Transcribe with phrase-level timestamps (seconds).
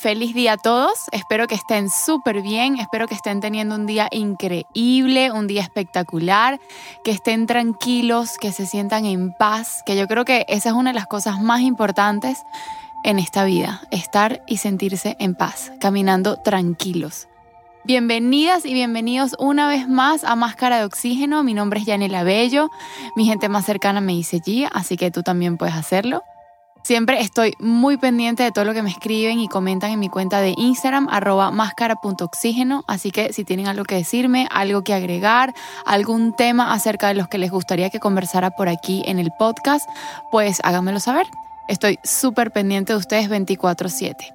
[0.00, 4.06] Feliz día a todos, espero que estén súper bien, espero que estén teniendo un día
[4.12, 6.60] increíble, un día espectacular,
[7.02, 10.90] que estén tranquilos, que se sientan en paz, que yo creo que esa es una
[10.90, 12.44] de las cosas más importantes
[13.02, 17.26] en esta vida, estar y sentirse en paz, caminando tranquilos.
[17.82, 22.70] Bienvenidas y bienvenidos una vez más a Máscara de Oxígeno, mi nombre es Yanela Bello,
[23.16, 26.22] mi gente más cercana me dice Gia, así que tú también puedes hacerlo.
[26.88, 30.40] Siempre estoy muy pendiente de todo lo que me escriben y comentan en mi cuenta
[30.40, 32.82] de Instagram, arroba máscara.oxígeno.
[32.86, 35.52] Así que si tienen algo que decirme, algo que agregar,
[35.84, 39.86] algún tema acerca de los que les gustaría que conversara por aquí en el podcast,
[40.30, 41.26] pues háganmelo saber.
[41.68, 44.32] Estoy súper pendiente de ustedes 24/7.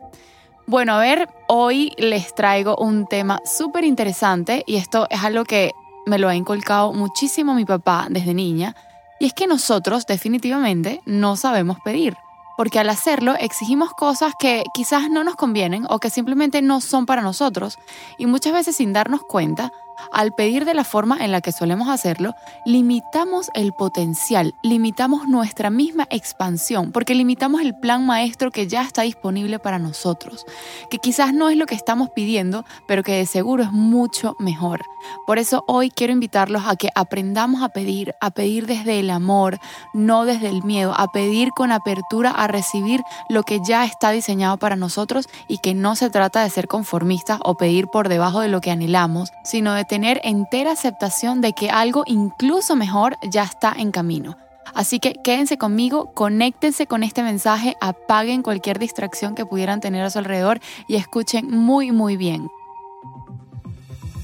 [0.68, 5.72] Bueno, a ver, hoy les traigo un tema súper interesante y esto es algo que
[6.06, 8.76] me lo ha inculcado muchísimo mi papá desde niña.
[9.20, 12.16] Y es que nosotros definitivamente no sabemos pedir
[12.58, 17.06] porque al hacerlo exigimos cosas que quizás no nos convienen o que simplemente no son
[17.06, 17.80] para nosotros
[18.18, 19.72] y muchas veces sin darnos cuenta
[20.12, 25.70] al pedir de la forma en la que solemos hacerlo, limitamos el potencial, limitamos nuestra
[25.70, 30.46] misma expansión, porque limitamos el plan maestro que ya está disponible para nosotros,
[30.90, 34.82] que quizás no es lo que estamos pidiendo, pero que de seguro es mucho mejor.
[35.26, 39.60] Por eso hoy quiero invitarlos a que aprendamos a pedir, a pedir desde el amor,
[39.94, 44.58] no desde el miedo, a pedir con apertura a recibir lo que ya está diseñado
[44.58, 48.48] para nosotros y que no se trata de ser conformistas o pedir por debajo de
[48.48, 53.74] lo que anhelamos, sino de tener entera aceptación de que algo incluso mejor ya está
[53.78, 54.38] en camino.
[54.74, 60.10] Así que quédense conmigo, conéctense con este mensaje, apaguen cualquier distracción que pudieran tener a
[60.10, 62.48] su alrededor y escuchen muy muy bien.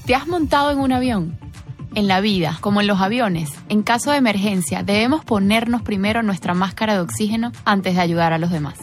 [0.06, 1.38] ¿Te has montado en un avión?
[1.94, 6.54] En la vida, como en los aviones, en caso de emergencia debemos ponernos primero nuestra
[6.54, 8.78] máscara de oxígeno antes de ayudar a los demás.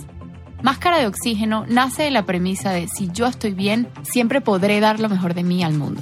[0.61, 4.99] Máscara de oxígeno nace de la premisa de si yo estoy bien, siempre podré dar
[4.99, 6.01] lo mejor de mí al mundo.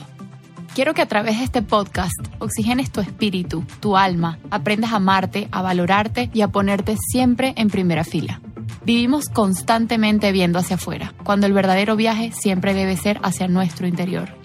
[0.76, 5.48] Quiero que a través de este podcast oxigenes tu espíritu, tu alma, aprendas a amarte,
[5.54, 8.42] a valorarte y a ponerte siempre en primera fila.
[8.84, 14.45] Vivimos constantemente viendo hacia afuera, cuando el verdadero viaje siempre debe ser hacia nuestro interior.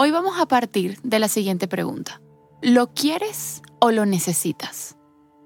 [0.00, 2.20] Hoy vamos a partir de la siguiente pregunta.
[2.62, 4.96] ¿Lo quieres o lo necesitas?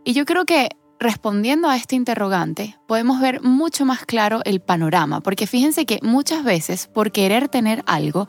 [0.05, 0.69] Y yo creo que
[1.01, 6.45] respondiendo a este interrogante podemos ver mucho más claro el panorama, porque fíjense que muchas
[6.45, 8.29] veces por querer tener algo,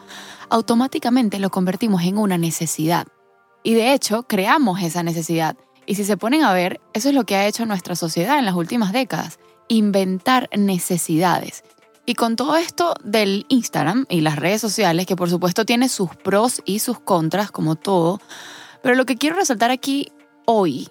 [0.49, 3.05] automáticamente lo convertimos en una necesidad.
[3.61, 5.57] Y de hecho, creamos esa necesidad.
[5.85, 8.45] Y si se ponen a ver, eso es lo que ha hecho nuestra sociedad en
[8.45, 11.63] las últimas décadas, inventar necesidades.
[12.05, 16.09] Y con todo esto del Instagram y las redes sociales, que por supuesto tiene sus
[16.15, 18.19] pros y sus contras, como todo,
[18.81, 20.11] pero lo que quiero resaltar aquí
[20.45, 20.89] hoy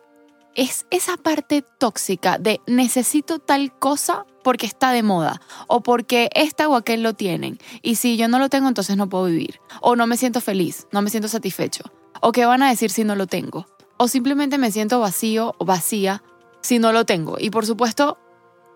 [0.55, 6.69] es esa parte tóxica de necesito tal cosa porque está de moda o porque esta
[6.69, 9.97] o aquel lo tienen y si yo no lo tengo entonces no puedo vivir o
[9.97, 11.85] no me siento feliz, no me siento satisfecho
[12.21, 13.67] o qué van a decir si no lo tengo
[13.97, 16.23] o simplemente me siento vacío o vacía
[16.61, 18.19] si no lo tengo y por supuesto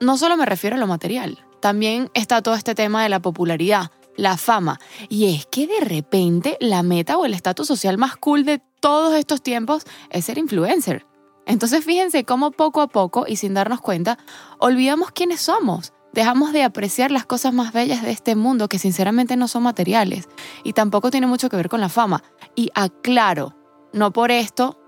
[0.00, 3.91] no solo me refiero a lo material, también está todo este tema de la popularidad,
[4.16, 4.78] la fama.
[5.09, 9.15] Y es que de repente la meta o el estatus social más cool de todos
[9.15, 11.06] estos tiempos es ser influencer.
[11.47, 14.19] Entonces fíjense cómo poco a poco y sin darnos cuenta,
[14.59, 15.93] olvidamos quiénes somos.
[16.12, 20.28] Dejamos de apreciar las cosas más bellas de este mundo que sinceramente no son materiales
[20.65, 22.22] y tampoco tiene mucho que ver con la fama.
[22.55, 23.55] Y aclaro,
[23.93, 24.79] no por esto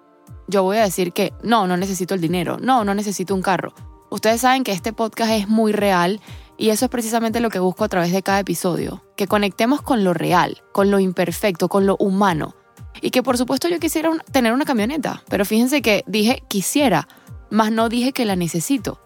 [0.46, 3.74] yo voy a decir que no, no necesito el dinero, no, no necesito un carro.
[4.10, 6.20] Ustedes saben que este podcast es muy real
[6.56, 10.02] y eso es precisamente lo que busco a través de cada episodio, que conectemos con
[10.04, 12.54] lo real, con lo imperfecto, con lo humano.
[13.00, 17.06] Y que por supuesto yo quisiera tener una camioneta, pero fíjense que dije quisiera,
[17.50, 19.00] más no dije que la necesito.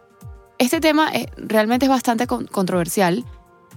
[0.58, 3.24] Este tema es, realmente es bastante controversial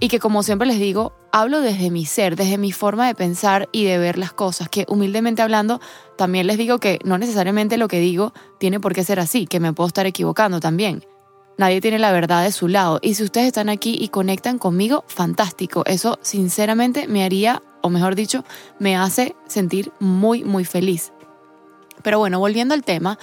[0.00, 3.68] y que como siempre les digo, hablo desde mi ser, desde mi forma de pensar
[3.72, 5.80] y de ver las cosas, que humildemente hablando,
[6.16, 9.60] también les digo que no necesariamente lo que digo tiene por qué ser así, que
[9.60, 11.04] me puedo estar equivocando también.
[11.58, 12.98] Nadie tiene la verdad de su lado.
[13.00, 15.84] Y si ustedes están aquí y conectan conmigo, fantástico.
[15.86, 18.44] Eso sinceramente me haría, o mejor dicho,
[18.78, 21.12] me hace sentir muy, muy feliz.
[22.02, 23.18] Pero bueno, volviendo al tema,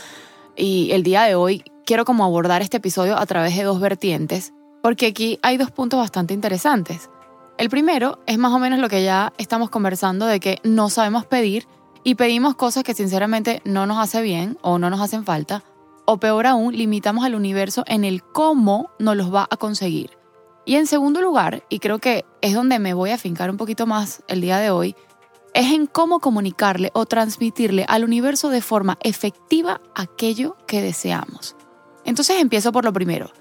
[0.56, 4.52] y el día de hoy quiero como abordar este episodio a través de dos vertientes,
[4.84, 7.10] porque aquí hay dos puntos bastante interesantes.
[7.58, 11.26] El primero es más o menos lo que ya estamos conversando de que no sabemos
[11.26, 11.68] pedir
[12.04, 15.64] y pedimos cosas que sinceramente no nos hace bien o no nos hacen falta,
[16.04, 20.18] o peor aún, limitamos al universo en el cómo nos los va a conseguir.
[20.66, 23.88] Y en segundo lugar, y creo que es donde me voy a fincar un poquito
[23.88, 24.98] más el día de hoy,
[25.54, 31.56] es en cómo comunicarle o transmitirle al universo de forma efectiva aquello que deseamos.
[32.04, 33.32] Entonces empiezo por lo primero.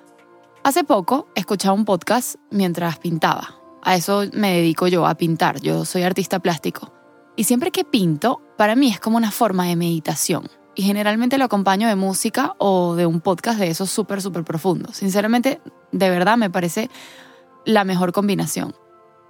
[0.64, 3.56] Hace poco escuchaba un podcast mientras pintaba.
[3.82, 5.60] A eso me dedico yo, a pintar.
[5.60, 6.92] Yo soy artista plástico.
[7.34, 10.48] Y siempre que pinto, para mí es como una forma de meditación.
[10.76, 14.98] Y generalmente lo acompaño de música o de un podcast de esos súper, súper profundos.
[14.98, 15.60] Sinceramente,
[15.90, 16.90] de verdad me parece
[17.64, 18.72] la mejor combinación.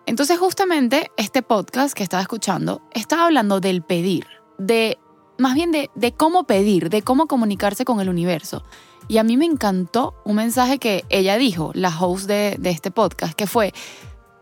[0.05, 4.27] Entonces justamente este podcast que estaba escuchando estaba hablando del pedir,
[4.59, 4.99] de
[5.39, 8.63] más bien de, de, cómo pedir, de cómo comunicarse con el universo.
[9.09, 12.91] Y a mí me encantó un mensaje que ella dijo, la host de, de este
[12.91, 13.73] podcast, que fue,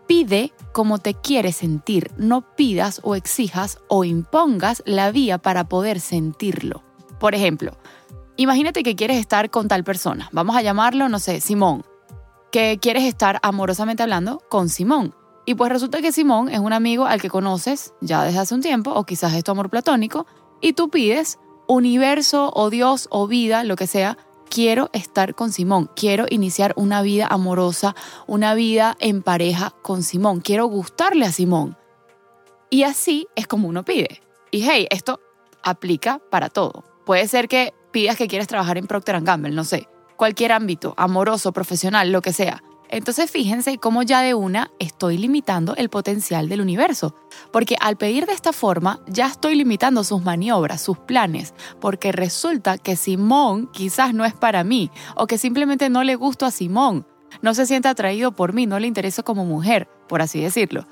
[0.07, 6.01] pide como te quieres sentir, no pidas o exijas o impongas la vía para poder
[6.01, 6.83] sentirlo.
[7.21, 7.79] Por ejemplo,
[8.37, 11.85] imagínate que quieres estar con tal persona, vamos a llamarlo, no sé, Simón,
[12.51, 15.15] que quieres estar amorosamente hablando con Simón.
[15.47, 18.63] Y pues resulta que Simón es un amigo al que conoces ya desde hace un
[18.63, 20.27] tiempo, o quizás es tu amor platónico,
[20.61, 24.19] y tú pides universo o Dios o vida, lo que sea,
[24.49, 27.95] quiero estar con Simón, quiero iniciar una vida amorosa,
[28.27, 31.77] una vida en pareja con Simón, quiero gustarle a Simón.
[32.69, 34.21] Y así es como uno pide.
[34.51, 35.21] Y hey, esto
[35.63, 36.85] aplica para todo.
[37.05, 41.53] Puede ser que pidas que quieres trabajar en Procter Gamble, no sé, cualquier ámbito, amoroso,
[41.53, 42.63] profesional, lo que sea.
[42.93, 47.15] Entonces fíjense cómo ya de una estoy limitando el potencial del universo,
[47.53, 52.79] porque al pedir de esta forma ya estoy limitando sus maniobras, sus planes, porque resulta
[52.79, 57.07] que Simón quizás no es para mí, o que simplemente no le gusto a Simón,
[57.43, 60.85] no se siente atraído por mí, no le intereso como mujer, por así decirlo.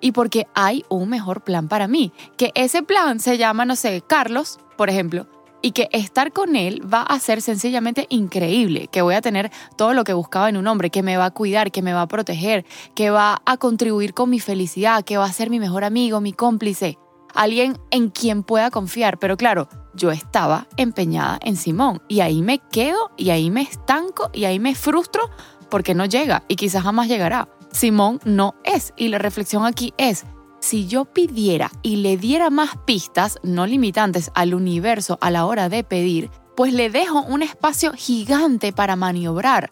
[0.00, 4.02] Y porque hay un mejor plan para mí, que ese plan se llama, no sé,
[4.06, 5.26] Carlos, por ejemplo,
[5.62, 9.94] y que estar con él va a ser sencillamente increíble, que voy a tener todo
[9.94, 12.08] lo que buscaba en un hombre, que me va a cuidar, que me va a
[12.08, 16.20] proteger, que va a contribuir con mi felicidad, que va a ser mi mejor amigo,
[16.20, 16.98] mi cómplice,
[17.34, 19.18] alguien en quien pueda confiar.
[19.18, 24.30] Pero claro, yo estaba empeñada en Simón y ahí me quedo y ahí me estanco
[24.32, 25.30] y ahí me frustro
[25.70, 27.48] porque no llega y quizás jamás llegará.
[27.72, 30.26] Simón no es y la reflexión aquí es,
[30.62, 35.68] si yo pidiera y le diera más pistas no limitantes al universo a la hora
[35.68, 39.70] de pedir, pues le dejo un espacio gigante para maniobrar.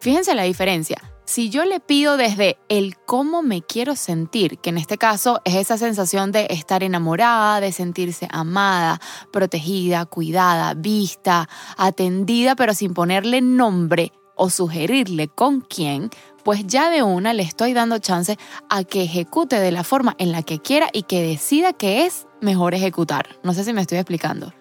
[0.00, 1.00] Fíjense la diferencia.
[1.24, 5.54] Si yo le pido desde el cómo me quiero sentir, que en este caso es
[5.54, 9.00] esa sensación de estar enamorada, de sentirse amada,
[9.32, 16.10] protegida, cuidada, vista, atendida, pero sin ponerle nombre o sugerirle con quién,
[16.44, 20.32] pues ya de una le estoy dando chance a que ejecute de la forma en
[20.32, 23.28] la que quiera y que decida que es mejor ejecutar.
[23.42, 24.52] No sé si me estoy explicando.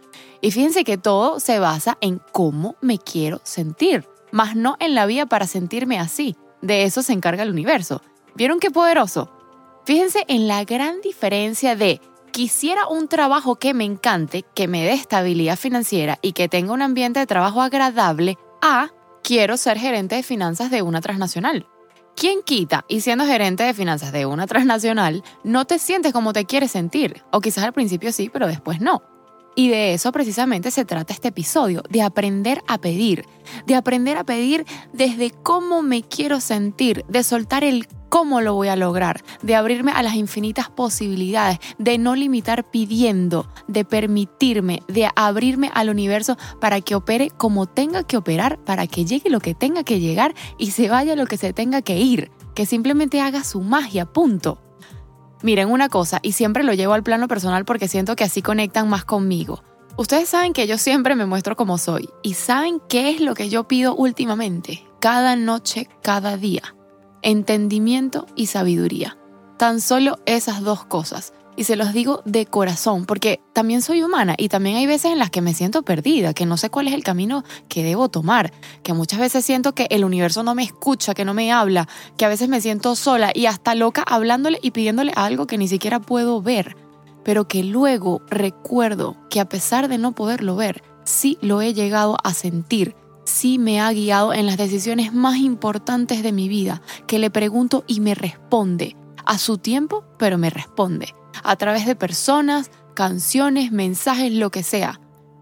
[0.41, 5.05] Y fíjense que todo se basa en cómo me quiero sentir, más no en la
[5.05, 6.35] vía para sentirme así.
[6.61, 8.01] De eso se encarga el universo.
[8.35, 9.31] ¿Vieron qué poderoso?
[9.85, 12.01] Fíjense en la gran diferencia de
[12.31, 16.81] quisiera un trabajo que me encante, que me dé estabilidad financiera y que tenga un
[16.81, 18.89] ambiente de trabajo agradable, a
[19.23, 21.67] quiero ser gerente de finanzas de una transnacional.
[22.15, 26.45] ¿Quién quita y siendo gerente de finanzas de una transnacional no te sientes como te
[26.45, 27.23] quieres sentir?
[27.31, 29.01] O quizás al principio sí, pero después no.
[29.55, 33.25] Y de eso precisamente se trata este episodio, de aprender a pedir,
[33.65, 38.67] de aprender a pedir desde cómo me quiero sentir, de soltar el cómo lo voy
[38.67, 45.09] a lograr, de abrirme a las infinitas posibilidades, de no limitar pidiendo, de permitirme, de
[45.15, 49.55] abrirme al universo para que opere como tenga que operar, para que llegue lo que
[49.55, 53.45] tenga que llegar y se vaya lo que se tenga que ir, que simplemente haga
[53.45, 54.61] su magia, punto.
[55.41, 58.89] Miren una cosa, y siempre lo llevo al plano personal porque siento que así conectan
[58.89, 59.63] más conmigo.
[59.95, 63.47] Ustedes saben que yo siempre me muestro como soy y saben qué es lo que
[63.47, 66.75] yo pido últimamente, cada noche, cada día
[67.21, 69.17] entendimiento y sabiduría.
[69.57, 71.33] Tan solo esas dos cosas.
[71.57, 75.19] Y se los digo de corazón, porque también soy humana y también hay veces en
[75.19, 78.53] las que me siento perdida, que no sé cuál es el camino que debo tomar,
[78.83, 82.25] que muchas veces siento que el universo no me escucha, que no me habla, que
[82.25, 85.99] a veces me siento sola y hasta loca hablándole y pidiéndole algo que ni siquiera
[85.99, 86.77] puedo ver,
[87.23, 92.17] pero que luego recuerdo que a pesar de no poderlo ver, sí lo he llegado
[92.23, 92.95] a sentir
[93.31, 97.83] sí me ha guiado en las decisiones más importantes de mi vida, que le pregunto
[97.87, 98.95] y me responde,
[99.25, 104.99] a su tiempo, pero me responde, a través de personas, canciones, mensajes, lo que sea.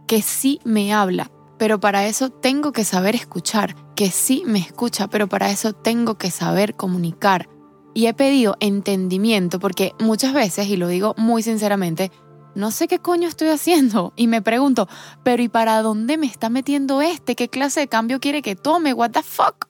[0.07, 1.29] que sí me habla,
[1.59, 6.17] pero para eso tengo que saber escuchar, que sí me escucha, pero para eso tengo
[6.17, 7.47] que saber comunicar.
[7.93, 12.11] Y he pedido entendimiento porque muchas veces, y lo digo muy sinceramente,
[12.59, 14.13] no sé qué coño estoy haciendo.
[14.15, 14.87] Y me pregunto,
[15.23, 17.35] pero ¿y para dónde me está metiendo este?
[17.35, 18.93] ¿Qué clase de cambio quiere que tome?
[18.93, 19.67] ¿What the fuck?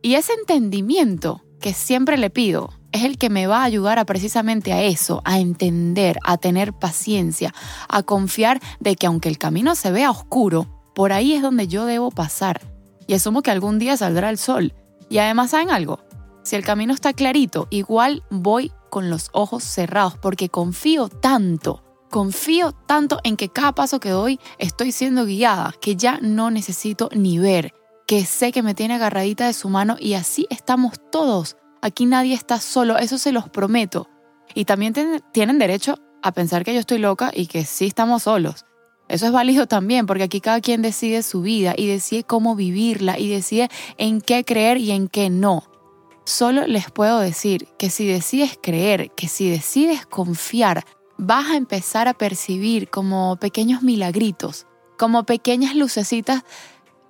[0.00, 4.04] Y ese entendimiento que siempre le pido es el que me va a ayudar a
[4.04, 7.54] precisamente a eso, a entender, a tener paciencia,
[7.88, 11.86] a confiar de que aunque el camino se vea oscuro, por ahí es donde yo
[11.86, 12.60] debo pasar.
[13.06, 14.74] Y asumo que algún día saldrá el sol.
[15.08, 16.00] Y además, ¿saben algo?
[16.42, 22.72] Si el camino está clarito, igual voy con los ojos cerrados porque confío tanto, confío
[22.72, 27.38] tanto en que cada paso que doy estoy siendo guiada, que ya no necesito ni
[27.38, 27.72] ver,
[28.06, 31.56] que sé que me tiene agarradita de su mano y así estamos todos.
[31.80, 34.10] Aquí nadie está solo, eso se los prometo.
[34.54, 34.92] Y también
[35.32, 38.66] tienen derecho a pensar que yo estoy loca y que sí estamos solos.
[39.08, 43.18] Eso es válido también, porque aquí cada quien decide su vida y decide cómo vivirla
[43.18, 45.64] y decide en qué creer y en qué no.
[46.26, 50.84] Solo les puedo decir que si decides creer, que si decides confiar,
[51.22, 54.66] vas a empezar a percibir como pequeños milagritos,
[54.98, 56.42] como pequeñas lucecitas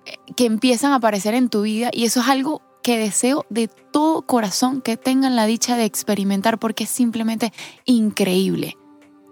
[0.05, 3.67] eh, que empiezan a aparecer en tu vida y eso es algo que deseo de
[3.67, 7.53] todo corazón que tengan la dicha de experimentar porque es simplemente
[7.85, 8.77] increíble.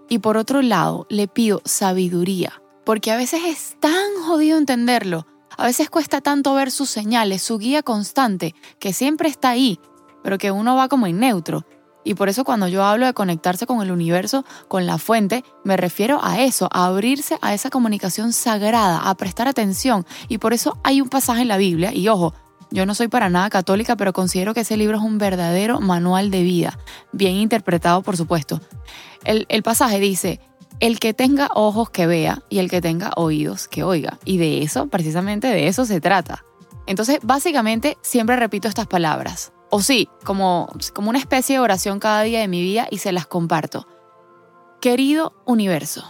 [0.08, 5.66] Y por otro lado, le pido sabiduría, porque a veces es tan jodido entenderlo a
[5.66, 9.78] veces cuesta tanto ver sus señales, su guía constante, que siempre está ahí,
[10.22, 11.66] pero que uno va como en neutro.
[12.04, 15.76] Y por eso cuando yo hablo de conectarse con el universo, con la fuente, me
[15.76, 20.06] refiero a eso, a abrirse a esa comunicación sagrada, a prestar atención.
[20.28, 22.34] Y por eso hay un pasaje en la Biblia, y ojo,
[22.70, 26.30] yo no soy para nada católica, pero considero que ese libro es un verdadero manual
[26.30, 26.78] de vida,
[27.12, 28.60] bien interpretado por supuesto.
[29.24, 30.40] El, el pasaje dice,
[30.80, 34.18] el que tenga ojos que vea y el que tenga oídos que oiga.
[34.24, 36.44] Y de eso, precisamente de eso se trata.
[36.86, 39.52] Entonces, básicamente, siempre repito estas palabras.
[39.74, 43.10] O sí, como, como una especie de oración cada día de mi vida y se
[43.10, 43.88] las comparto.
[44.82, 46.04] Querido universo,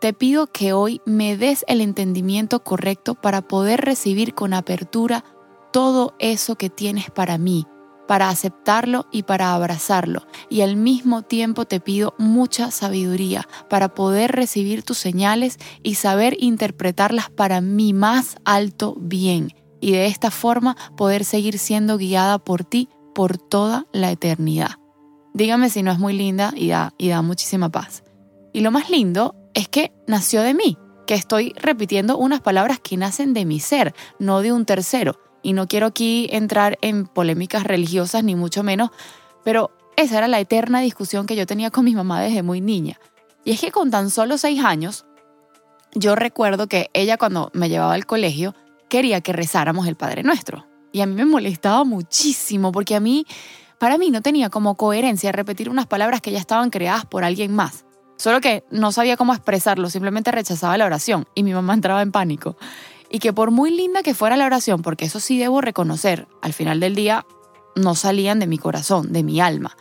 [0.00, 5.24] te pido que hoy me des el entendimiento correcto para poder recibir con apertura
[5.72, 7.66] todo eso que tienes para mí
[8.06, 10.26] para aceptarlo y para abrazarlo.
[10.48, 16.34] Y al mismo tiempo te pido mucha sabiduría para poder recibir tus señales y saber
[16.40, 19.52] interpretarlas para mi más alto bien.
[19.80, 24.76] Y de esta forma poder seguir siendo guiada por ti por toda la eternidad.
[25.34, 28.04] Dígame si no es muy linda y da, y da muchísima paz.
[28.52, 32.96] Y lo más lindo es que nació de mí, que estoy repitiendo unas palabras que
[32.96, 37.64] nacen de mi ser, no de un tercero y no quiero aquí entrar en polémicas
[37.64, 38.90] religiosas ni mucho menos,
[39.42, 43.00] pero esa era la eterna discusión que yo tenía con mi mamá desde muy niña.
[43.44, 45.06] Y es que con tan solo seis años,
[45.92, 48.54] yo recuerdo que ella cuando me llevaba al colegio
[48.88, 50.68] quería que rezáramos el Padre Nuestro.
[50.92, 53.26] Y a mí me molestaba muchísimo porque a mí,
[53.78, 57.54] para mí no tenía como coherencia repetir unas palabras que ya estaban creadas por alguien
[57.54, 57.84] más.
[58.16, 62.12] Solo que no sabía cómo expresarlo, simplemente rechazaba la oración y mi mamá entraba en
[62.12, 62.56] pánico
[63.10, 66.52] y que por muy linda que fuera la oración, porque eso sí debo reconocer, al
[66.52, 67.24] final del día
[67.74, 69.76] no salían de mi corazón, de mi alma.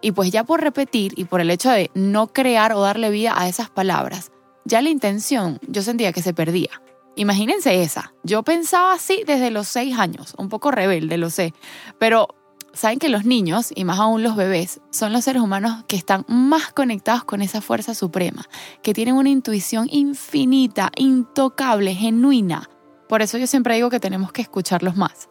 [0.00, 3.34] Y pues ya por repetir y por el hecho de no crear o darle vida
[3.36, 4.30] a esas palabras,
[4.64, 6.70] ya la intención yo sentía que se perdía.
[7.18, 8.12] Imagínense esa.
[8.22, 11.52] Yo pensaba así desde los seis años, un poco rebelde, lo sé,
[11.98, 12.28] pero
[12.72, 16.24] saben que los niños, y más aún los bebés, son los seres humanos que están
[16.28, 18.46] más conectados con esa fuerza suprema,
[18.84, 22.70] que tienen una intuición infinita, intocable, genuina.
[23.08, 25.28] Por eso yo siempre digo que tenemos que escucharlos más.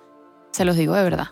[0.52, 1.28] Se los digo de verdad.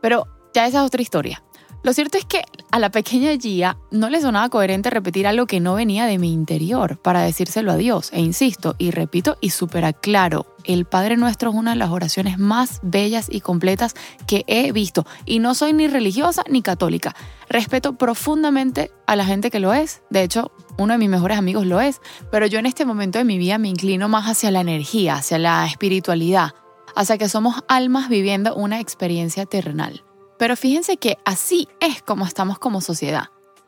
[0.00, 1.44] Pero ya esa es otra historia.
[1.82, 5.60] Lo cierto es que a la pequeña Gia no le sonaba coherente repetir algo que
[5.60, 8.10] no venía de mi interior para decírselo a Dios.
[8.12, 12.38] E insisto, y repito y súper aclaro, el Padre Nuestro es una de las oraciones
[12.38, 13.94] más bellas y completas
[14.26, 15.06] que he visto.
[15.24, 17.16] Y no soy ni religiosa ni católica.
[17.48, 20.02] Respeto profundamente a la gente que lo es.
[20.10, 22.02] De hecho, uno de mis mejores amigos lo es.
[22.30, 25.38] Pero yo en este momento de mi vida me inclino más hacia la energía, hacia
[25.38, 26.50] la espiritualidad,
[26.94, 30.04] hacia que somos almas viviendo una experiencia terrenal.
[30.40, 33.24] Pero fíjense que así es como estamos como sociedad,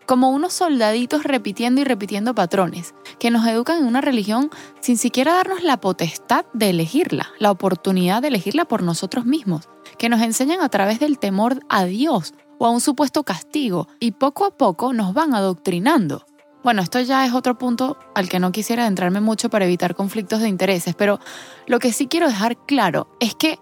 [0.06, 4.48] como unos soldaditos repitiendo y repitiendo patrones, que nos educan en una religión
[4.80, 10.08] sin siquiera darnos la potestad de elegirla, la oportunidad de elegirla por nosotros mismos, que
[10.08, 14.46] nos enseñan a través del temor a Dios o a un supuesto castigo y poco
[14.46, 16.24] a poco nos van adoctrinando.
[16.64, 20.40] Bueno, esto ya es otro punto al que no quisiera adentrarme mucho para evitar conflictos
[20.40, 21.20] de intereses, pero
[21.66, 23.58] lo que sí quiero dejar claro es que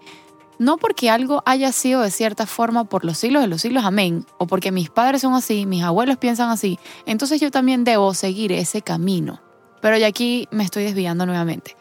[0.61, 4.27] no porque algo haya sido de cierta forma por los siglos de los siglos, amén,
[4.37, 6.77] o porque mis padres son así, mis abuelos piensan así,
[7.07, 9.41] entonces yo también debo seguir ese camino.
[9.81, 11.75] Pero ya aquí me estoy desviando nuevamente.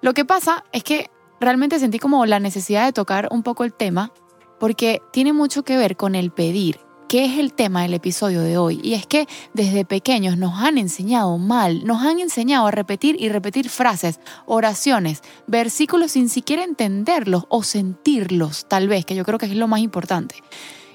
[0.00, 3.74] Lo que pasa es que realmente sentí como la necesidad de tocar un poco el
[3.74, 4.10] tema
[4.58, 8.58] porque tiene mucho que ver con el pedir, que es el tema del episodio de
[8.58, 8.80] hoy.
[8.82, 13.28] Y es que desde pequeños nos han enseñado mal, nos han enseñado a repetir y
[13.28, 19.46] repetir frases, oraciones, versículos sin siquiera entenderlos o sentirlos, tal vez, que yo creo que
[19.46, 20.36] es lo más importante.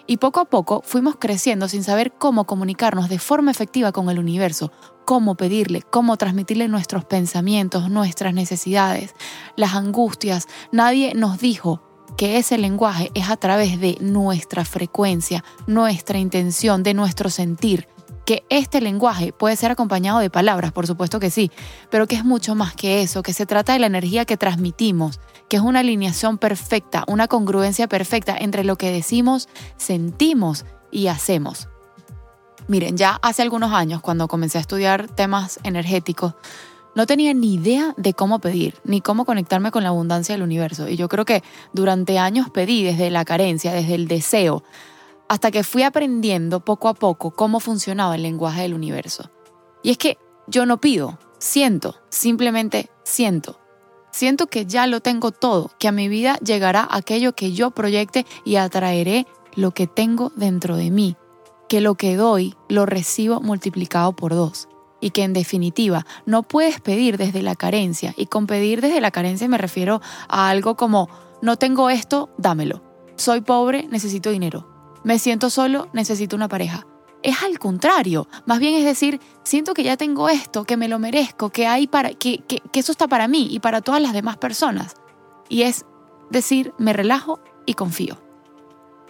[0.08, 4.18] Y poco a poco fuimos creciendo sin saber cómo comunicarnos de forma efectiva con el
[4.18, 4.72] universo,
[5.06, 9.14] cómo pedirle, cómo transmitirle nuestros pensamientos, nuestras necesidades,
[9.56, 10.48] las angustias.
[10.72, 16.94] Nadie nos dijo que ese lenguaje es a través de nuestra frecuencia, nuestra intención, de
[16.94, 17.88] nuestro sentir.
[18.26, 21.52] Que este lenguaje puede ser acompañado de palabras, por supuesto que sí,
[21.90, 25.20] pero que es mucho más que eso, que se trata de la energía que transmitimos,
[25.48, 31.70] que es una alineación perfecta, una congruencia perfecta entre lo que decimos, sentimos y hacemos.
[32.68, 36.36] Miren, ya hace algunos años, cuando comencé a estudiar temas energéticos,
[36.96, 40.88] no tenía ni idea de cómo pedir, ni cómo conectarme con la abundancia del universo.
[40.88, 41.44] Y yo creo que
[41.74, 44.64] durante años pedí desde la carencia, desde el deseo,
[45.28, 49.30] hasta que fui aprendiendo poco a poco cómo funcionaba el lenguaje del universo.
[49.84, 50.18] Y es que
[50.48, 53.60] yo no pido, siento, simplemente siento.
[54.12, 58.26] Siento que ya lo tengo todo, que a mi vida llegará aquello que yo proyecte
[58.44, 61.16] y atraeré lo que tengo dentro de mí,
[61.68, 64.69] que lo que doy lo recibo multiplicado por dos
[65.02, 69.12] y que en definitiva no puedes pedir desde la carencia y con pedir desde la
[69.12, 71.10] carencia me refiero a algo como
[71.42, 72.82] no tengo esto, dámelo.
[73.16, 74.68] Soy pobre, necesito dinero.
[75.04, 76.86] Me siento solo, necesito una pareja.
[77.22, 81.00] Es al contrario, más bien es decir, siento que ya tengo esto, que me lo
[81.00, 84.38] merezco, que hay para que, que, eso está para mí y para todas las demás
[84.38, 84.96] personas.
[85.50, 85.86] Y es
[86.30, 88.18] decir, me relajo y confío.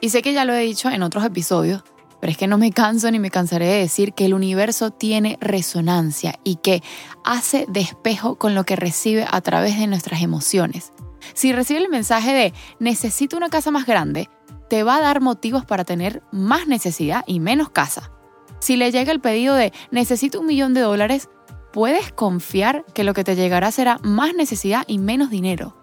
[0.01, 1.83] Y sé que ya lo he dicho en otros episodios,
[2.19, 5.37] pero es que no me canso ni me cansaré de decir que el universo tiene
[5.41, 6.83] resonancia y que
[7.23, 10.91] hace despejo con lo que recibe a través de nuestras emociones.
[11.33, 14.29] Si recibe el mensaje de necesito una casa más grande,
[14.69, 18.11] te va a dar motivos para tener más necesidad y menos casa.
[18.59, 21.29] Si le llega el pedido de necesito un millón de dólares,
[21.71, 25.75] puedes confiar que lo que te llegará será más necesidad y menos dinero.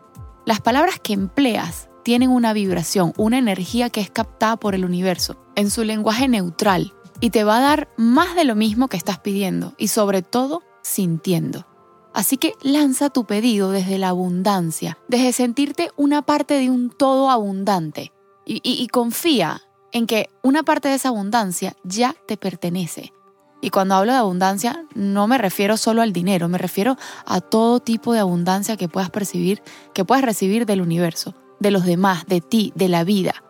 [0.44, 5.36] Las palabras que empleas tienen una vibración, una energía que es captada por el universo
[5.56, 9.18] en su lenguaje neutral y te va a dar más de lo mismo que estás
[9.18, 11.66] pidiendo y sobre todo sintiendo.
[12.14, 17.28] Así que lanza tu pedido desde la abundancia, desde sentirte una parte de un todo
[17.28, 18.12] abundante
[18.44, 23.12] y, confía en que una parte de esa abundancia ya te pertenece.
[23.60, 27.80] Y cuando hablo de abundancia no me refiero solo al dinero, me refiero a todo
[27.80, 29.60] tipo de abundancia que puedas percibir,
[29.92, 33.42] que puedas recibir del universo, de los demás, de ti, de la vida.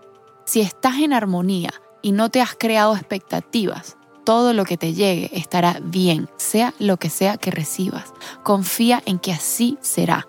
[0.45, 5.31] Si estás en armonía y no te has creado expectativas, todo lo que te llegue
[5.33, 8.12] estará bien, sea lo que sea que recibas.
[8.42, 10.27] Confía en que así será.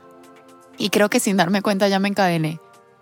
[0.77, 2.59] Y creo que sin darme cuenta ya me encadené.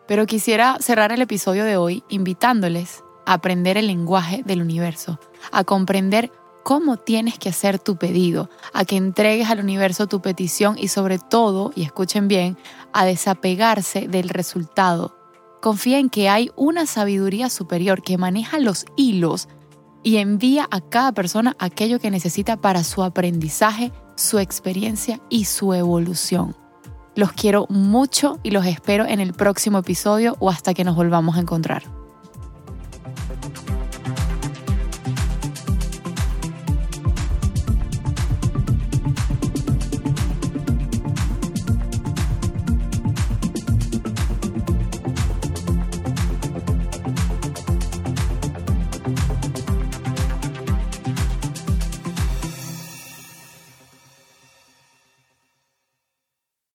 [0.07, 5.19] Pero quisiera cerrar el episodio de hoy invitándoles a aprender el lenguaje del universo,
[5.51, 6.31] a comprender
[6.63, 11.19] cómo tienes que hacer tu pedido, a que entregues al universo tu petición y sobre
[11.19, 12.57] todo, y escuchen bien,
[12.95, 15.15] a desapegarse del resultado.
[15.62, 19.47] Confía en que hay una sabiduría superior que maneja los hilos
[20.01, 25.73] y envía a cada persona aquello que necesita para su aprendizaje, su experiencia y su
[25.73, 26.55] evolución.
[27.15, 31.38] Los quiero mucho y los espero en el próximo episodio o hasta que nos volvamos
[31.38, 31.94] a encontrar.